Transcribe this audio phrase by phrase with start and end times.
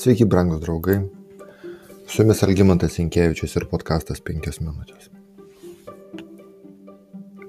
[0.00, 0.94] Sveiki, brangūs draugai.
[2.08, 5.10] Su jumis Algymantas Inkievičius ir podkastas 5 minutės.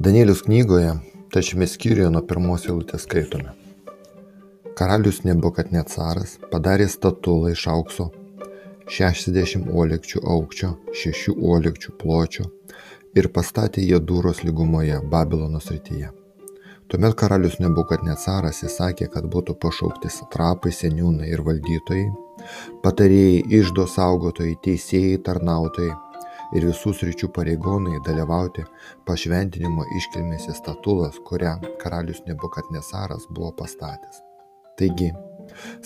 [0.03, 0.91] Danielius knygoje,
[1.31, 3.55] tačiame skyriuje nuo pirmos eilutės skaitome.
[4.75, 8.11] Karalius Nebukadnecaras padarė statulą iš aukso
[8.99, 10.73] 60 uolekčių aukščio,
[11.07, 12.51] 6 uolekčių pločio
[13.15, 16.17] ir pastatė ją dūros lygumoje Babilono srityje
[16.91, 22.09] tuomet karalius nebukadnecaras įsakė kad būtų pašaukti satrapai seniūnai ir valdytojai
[22.85, 25.93] patarėjai iždo saugotojai teisėjai tarnautojai
[26.57, 28.65] ir visų sričių pareigūnai dalyvauti
[29.07, 34.19] pašventinimo iškilmėse statulos kurią karalius nebukadnecaras buvo pastatęs
[34.81, 35.11] taigi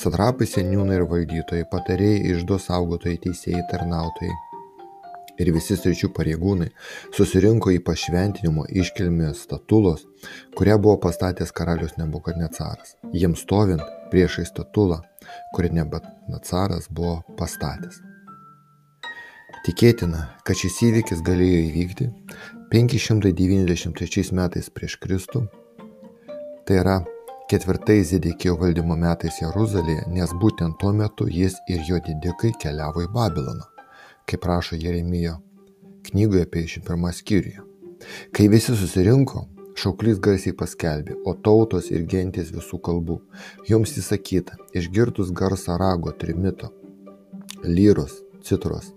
[0.01, 4.33] satrapai seniūnai ir valdytojai patarėjai iždo saugotojai teisėjai tarnautojai
[5.41, 6.69] ir visi sričių pareigūnai
[7.15, 10.05] susirinko į pašventinimo iškilmės statulos,
[10.57, 12.95] kurią buvo pastatęs karalius Nebukadnecaras.
[13.13, 15.01] Jiems stovint priešai statulą,
[15.55, 18.01] kurį Nebukadnecaras buvo pastatęs.
[19.65, 22.09] Tikėtina, kad šis įvykis galėjo įvykti
[22.73, 25.45] 593 metais prieš Kristų,
[26.65, 26.99] tai yra
[27.49, 33.13] ketvirtais Zedekėjo valdymo metais Jeruzalėje, nes būtent tuo metu jis ir jo didikai keliavo į
[33.13, 33.71] Babiloną
[34.25, 35.37] kaip rašo Jeremijo
[36.03, 37.59] knygoje apie 21 skyriuje.
[38.31, 39.45] Kai visi susirinko,
[39.79, 43.19] šauklys garsiai paskelbė, o tautos ir gentys visų kalbų.
[43.69, 46.71] Jums įsakyta, išgirtus garsą rago, trimito,
[47.63, 48.93] lyros, citros,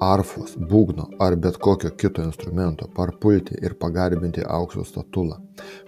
[0.00, 5.36] arfos, būgno ar bet kokio kito instrumento parpulti ir pagarbinti aukso statulą,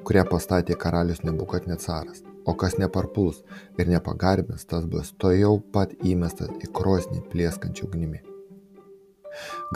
[0.05, 2.23] kurią pastatė karalius Nebukadnecaras.
[2.45, 3.39] O kas neparpuls
[3.79, 8.19] ir nepagarbins, tas bus to jau pat įmestas į krosnį plėskančią ugnimi.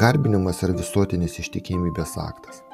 [0.01, 2.66] Garbinimas yra visuotinis ištikimybės aktas.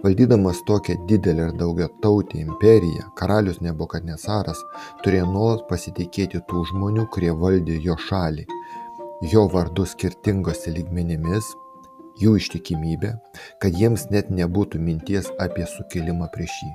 [0.00, 4.60] Valdydamas tokią didelę ir daugia tautį imperiją, karalius Nebukadnesaras
[5.04, 8.46] turėjo nuolat pasitikėti tų žmonių, kurie valdė jo šalį,
[9.32, 11.52] jo vardu skirtingose lygmenimis,
[12.22, 13.12] jų ištikimybė,
[13.60, 16.72] kad jiems net nebūtų minties apie sukilimą prieš jį.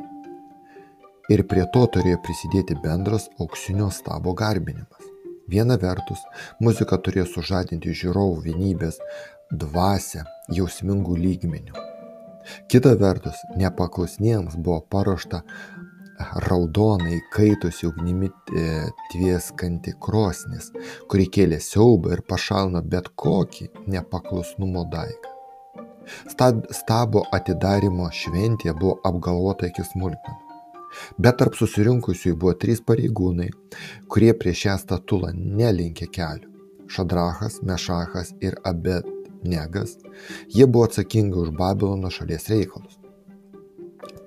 [1.36, 5.10] Ir prie to turėjo prisidėti bendras auksinio stabo garbinimas.
[5.48, 6.24] Viena vertus,
[6.64, 9.02] muzika turėjo sužadinti žiūrovų vienybės
[9.52, 11.87] dvasią jausmingų lygmenių.
[12.72, 15.42] Kita vertus, nepaklusniems buvo paruošta
[16.50, 20.72] raudonai kaitusi ugnimi e, tvieskanti krosnis,
[21.10, 25.34] kuri kėlė siaubą ir pašalino bet kokį nepaklusnumo daiktą.
[26.72, 30.44] Stabo atidarimo šventė buvo apgalvota iki smulkmenų.
[31.22, 33.50] Bet tarp susirinkusiųjų buvo trys pareigūnai,
[34.08, 36.54] kurie prieš šią statulą nelinkė kelių.
[36.88, 39.98] Šadrachas, Mešachas ir Abed Negas,
[40.50, 42.98] jie buvo atsakingi už Babilono šalies reikalus.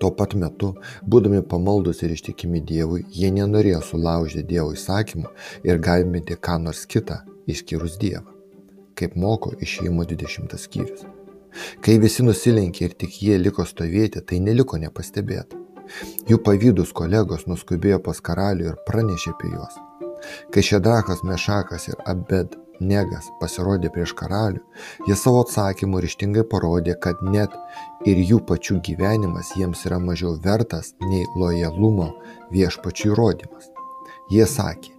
[0.01, 0.73] Tuo pat metu,
[1.13, 5.29] būdami pamaldus ir ištikimi Dievui, jie nenorėjo sulaužyti Dievo įsakymų
[5.69, 8.25] ir garbinti ką nors kitą, išskyrus Dievą,
[8.97, 11.05] kaip moko išėjimo 20 skyrius.
[11.85, 15.59] Kai visi nusilenkė ir tik jie liko stovėti, tai neliko nepastebėta.
[16.31, 19.77] Jų pavydus kolegos nuskubėjo pas karalių ir pranešė apie juos.
[20.55, 24.63] Kai Šedrakas, Mešakas ir Abed Negas pasirodė prieš karalių,
[25.09, 27.53] jie savo atsakymu ryštingai parodė, kad net
[28.09, 32.09] ir jų pačių gyvenimas jiems yra mažiau vertas nei lojalumo
[32.55, 33.69] viešpačių įrodymas.
[34.33, 34.95] Jie sakė,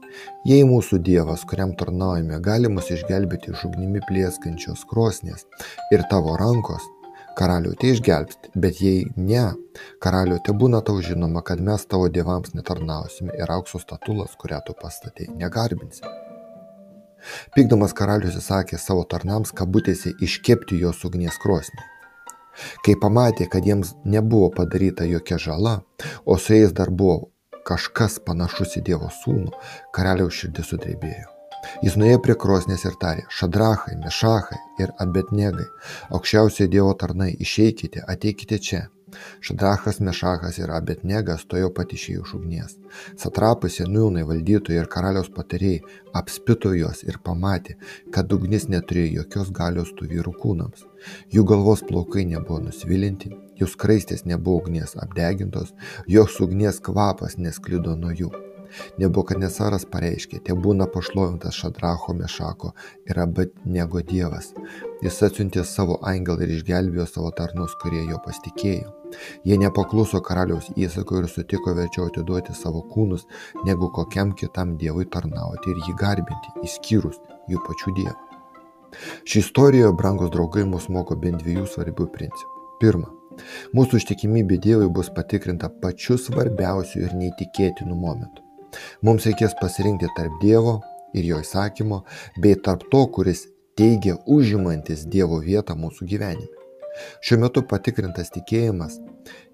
[0.46, 5.48] jei mūsų Dievas, kuriam tarnaujame, gali mus išgelbėti iš ugnimi plėskančios krosnės
[5.90, 6.86] ir tavo rankos,
[7.40, 9.48] karalių te išgelbsti, bet jei ne,
[10.04, 14.78] karalių te būna tau žinoma, kad mes tavo dievams netarnausime ir aukso statulas, kurią tu
[14.78, 16.21] pastatė, negarbinsime.
[17.56, 21.84] Pykdamas karalius įsakė savo tarnams kabutėse iškepti jos ugnies krosnį.
[22.86, 25.82] Kai pamatė, kad jiems nebuvo padaryta jokia žala,
[26.26, 27.32] o su jais dar buvo
[27.68, 29.54] kažkas panašus į Dievo sūnų,
[29.96, 31.30] karaliaus širdis sudrebėjo.
[31.86, 35.68] Jis nuėjo prie krosnės ir tarė, šadrachai, mešachai ir abetnegai,
[36.18, 38.82] aukščiausiojo Dievo tarnai, išeikite, ateikite čia.
[39.42, 42.78] Šadrachas, Mešachas ir Abetnegas to jau pat išėjo iš ugnies.
[43.20, 45.82] Satrapai, seniūnai, valdytojai ir karaliaus patarėjai
[46.18, 47.78] apspito juos ir pamatė,
[48.16, 50.86] kad ugnis neturėjo jokios galios tų vyrų kūnams.
[51.34, 55.76] Jų galvos plaukai nebuvo nusvilinti, jų skraistės nebuvo ugnies apdegintos,
[56.08, 58.32] jos ugnies kvapas nesklido nuo jų.
[59.02, 62.72] Nebukadnesaras pareiškė, te būna pašlovintas Šadracho Mešako
[63.10, 64.54] ir Abednego dievas.
[65.04, 69.01] Jis atsiuntė savo angelą ir išgelbėjo savo tarnus, kurie jo pasitikėjo.
[69.48, 73.28] Jie nepakluso karaliaus įsakui ir sutiko verčiau atiduoti savo kūnus,
[73.68, 77.20] negu kokiam kitam dievui tarnauti ir jį garbinti, išskyrus
[77.52, 78.20] jų pačių dievą.
[79.24, 82.62] Ši istorija, brangus draugai, mus moko bent dviejų svarbių principų.
[82.82, 83.12] Pirma,
[83.78, 88.44] mūsų ištikimybė Dievui bus patikrinta pačiu svarbiausiu ir neįtikėtinu momentu.
[89.06, 90.80] Mums reikės pasirinkti tarp Dievo
[91.14, 92.02] ir jo įsakymo,
[92.44, 93.46] bei tarp to, kuris
[93.80, 96.61] teigia užimantis Dievo vietą mūsų gyvenime.
[97.24, 98.98] Šiuo metu patikrintas tikėjimas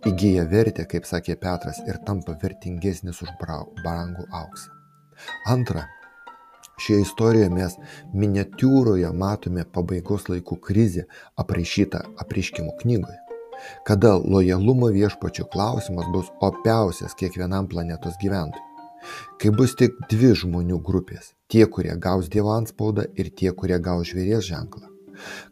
[0.10, 4.74] įgyja vertę, kaip sakė Petras, ir tampa vertingesnis už brangų auksą.
[5.50, 5.86] Antra,
[6.82, 7.78] šioje istorijoje mes
[8.14, 11.08] miniatiūroje matome pabaigos laikų krizę
[11.44, 13.22] aprašytą apriškimo knygoje
[13.88, 18.66] kada lojalumo viešpačių klausimas bus opiausias kiekvienam planetos gyventojui.
[19.42, 24.08] Kai bus tik dvi žmonių grupės- tie, kurie gaus Dievo anspaudą ir tie, kurie gaus
[24.12, 24.97] žvėries ženklą.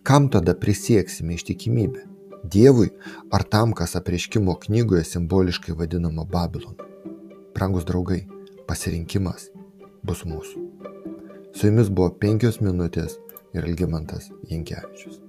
[0.04, 2.06] Kam tada prisieksime ištikimybę?
[2.46, 2.92] Dievui
[3.34, 6.90] ar tam, kas apriškimo knygoje simboliškai vadinama Babilonu?
[7.56, 8.26] Prangus draugai,
[8.68, 9.50] pasirinkimas
[10.06, 10.66] bus mūsų.
[11.56, 13.18] Su jumis buvo penkios minutės
[13.56, 15.22] ir Ilgimantas Jankievičius.